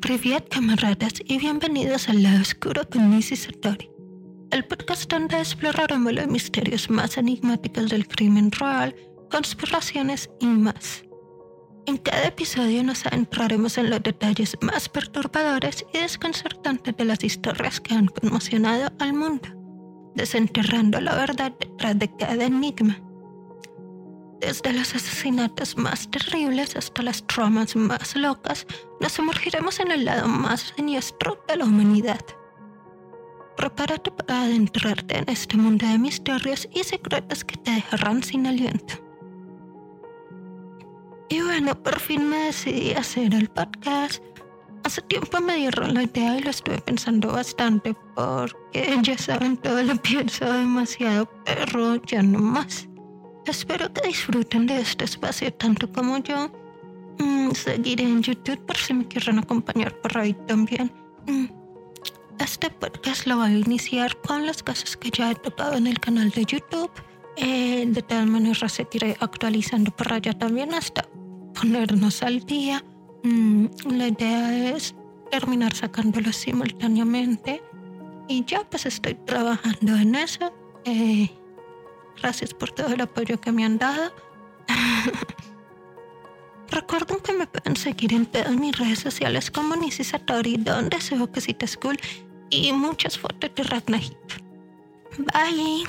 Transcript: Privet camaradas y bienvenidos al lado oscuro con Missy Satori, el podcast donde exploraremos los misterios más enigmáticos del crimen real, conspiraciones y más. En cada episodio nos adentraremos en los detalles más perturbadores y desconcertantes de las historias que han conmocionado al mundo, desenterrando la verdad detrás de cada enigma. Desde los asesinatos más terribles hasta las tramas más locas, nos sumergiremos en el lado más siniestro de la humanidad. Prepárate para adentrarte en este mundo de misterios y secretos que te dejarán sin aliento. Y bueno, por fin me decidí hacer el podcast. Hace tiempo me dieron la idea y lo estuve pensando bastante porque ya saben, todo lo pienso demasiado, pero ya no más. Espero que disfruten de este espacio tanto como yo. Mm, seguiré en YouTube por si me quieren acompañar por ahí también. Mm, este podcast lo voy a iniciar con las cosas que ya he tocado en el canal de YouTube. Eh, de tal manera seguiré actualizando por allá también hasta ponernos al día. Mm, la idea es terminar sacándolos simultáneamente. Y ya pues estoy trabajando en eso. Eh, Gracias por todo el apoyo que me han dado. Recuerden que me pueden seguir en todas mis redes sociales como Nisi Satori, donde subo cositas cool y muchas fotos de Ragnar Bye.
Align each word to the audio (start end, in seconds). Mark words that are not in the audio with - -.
Privet 0.00 0.48
camaradas 0.48 1.12
y 1.26 1.38
bienvenidos 1.38 2.08
al 2.08 2.22
lado 2.22 2.40
oscuro 2.40 2.88
con 2.88 3.10
Missy 3.10 3.36
Satori, 3.36 3.90
el 4.50 4.64
podcast 4.64 5.10
donde 5.10 5.38
exploraremos 5.38 6.12
los 6.14 6.26
misterios 6.26 6.88
más 6.88 7.18
enigmáticos 7.18 7.90
del 7.90 8.08
crimen 8.08 8.50
real, 8.50 8.96
conspiraciones 9.30 10.30
y 10.40 10.46
más. 10.46 11.04
En 11.86 11.98
cada 11.98 12.28
episodio 12.28 12.82
nos 12.82 13.04
adentraremos 13.04 13.76
en 13.76 13.90
los 13.90 14.02
detalles 14.02 14.56
más 14.62 14.88
perturbadores 14.88 15.84
y 15.92 15.98
desconcertantes 15.98 16.96
de 16.96 17.04
las 17.04 17.22
historias 17.22 17.78
que 17.78 17.94
han 17.94 18.06
conmocionado 18.06 18.90
al 19.00 19.12
mundo, 19.12 19.48
desenterrando 20.14 20.98
la 21.00 21.14
verdad 21.14 21.52
detrás 21.60 21.98
de 21.98 22.16
cada 22.16 22.44
enigma. 22.46 22.98
Desde 24.40 24.72
los 24.72 24.94
asesinatos 24.94 25.76
más 25.76 26.10
terribles 26.10 26.74
hasta 26.74 27.02
las 27.02 27.26
tramas 27.26 27.76
más 27.76 28.16
locas, 28.16 28.66
nos 28.98 29.12
sumergiremos 29.12 29.80
en 29.80 29.90
el 29.90 30.06
lado 30.06 30.28
más 30.28 30.72
siniestro 30.74 31.44
de 31.46 31.58
la 31.58 31.66
humanidad. 31.66 32.24
Prepárate 33.58 34.10
para 34.10 34.44
adentrarte 34.44 35.18
en 35.18 35.28
este 35.28 35.58
mundo 35.58 35.86
de 35.86 35.98
misterios 35.98 36.66
y 36.72 36.84
secretos 36.84 37.44
que 37.44 37.58
te 37.58 37.70
dejarán 37.72 38.22
sin 38.22 38.46
aliento. 38.46 38.94
Y 41.28 41.42
bueno, 41.42 41.80
por 41.80 42.00
fin 42.00 42.26
me 42.26 42.46
decidí 42.46 42.92
hacer 42.92 43.34
el 43.34 43.48
podcast. 43.50 44.22
Hace 44.84 45.02
tiempo 45.02 45.38
me 45.42 45.56
dieron 45.56 45.92
la 45.92 46.04
idea 46.04 46.38
y 46.38 46.42
lo 46.42 46.50
estuve 46.50 46.78
pensando 46.78 47.30
bastante 47.30 47.94
porque 48.16 48.98
ya 49.02 49.18
saben, 49.18 49.58
todo 49.58 49.82
lo 49.82 49.96
pienso 49.96 50.50
demasiado, 50.50 51.30
pero 51.44 52.02
ya 52.04 52.22
no 52.22 52.38
más. 52.38 52.89
Espero 53.50 53.92
que 53.92 54.06
disfruten 54.06 54.68
de 54.68 54.80
este 54.80 55.04
espacio 55.04 55.52
tanto 55.52 55.90
como 55.90 56.18
yo. 56.18 56.52
Mm, 57.18 57.50
seguiré 57.50 58.04
en 58.04 58.22
YouTube 58.22 58.64
por 58.64 58.76
si 58.76 58.94
me 58.94 59.08
quieren 59.08 59.40
acompañar 59.40 59.92
por 60.00 60.16
ahí 60.16 60.34
también. 60.46 60.92
Mm, 61.26 61.46
este 62.38 62.70
podcast 62.70 63.26
lo 63.26 63.38
voy 63.38 63.50
a 63.50 63.58
iniciar 63.58 64.16
con 64.20 64.46
las 64.46 64.62
cosas 64.62 64.96
que 64.96 65.10
ya 65.10 65.32
he 65.32 65.34
tocado 65.34 65.74
en 65.74 65.88
el 65.88 65.98
canal 65.98 66.30
de 66.30 66.44
YouTube. 66.44 66.92
Eh, 67.36 67.86
de 67.88 68.02
tal 68.02 68.28
manera 68.28 68.68
seguiré 68.68 69.16
actualizando 69.18 69.90
por 69.90 70.12
allá 70.12 70.32
también 70.32 70.72
hasta 70.72 71.08
ponernos 71.60 72.22
al 72.22 72.46
día. 72.46 72.84
Mm, 73.24 73.66
la 73.96 74.06
idea 74.06 74.76
es 74.76 74.94
terminar 75.32 75.74
sacándolos 75.74 76.36
simultáneamente. 76.36 77.60
Y 78.28 78.44
ya 78.44 78.62
pues 78.70 78.86
estoy 78.86 79.14
trabajando 79.26 79.96
en 79.96 80.14
eso. 80.14 80.54
Eh, 80.84 81.28
Gracias 82.20 82.54
por 82.54 82.70
todo 82.70 82.88
el 82.88 83.00
apoyo 83.00 83.40
que 83.40 83.52
me 83.52 83.64
han 83.64 83.78
dado. 83.78 84.12
Recuerden 86.70 87.18
que 87.20 87.32
me 87.32 87.46
pueden 87.46 87.76
seguir 87.76 88.12
en 88.12 88.26
todas 88.26 88.54
mis 88.54 88.78
redes 88.78 89.00
sociales 89.00 89.50
como 89.50 89.74
Nisi 89.74 90.04
Satori, 90.04 90.56
donde 90.56 91.00
subo 91.00 91.26
cositas 91.26 91.76
cool 91.76 91.98
y 92.48 92.72
muchas 92.72 93.18
fotos 93.18 93.50
de 93.54 93.62
Ragnar 93.64 94.02
Bye. 95.18 95.84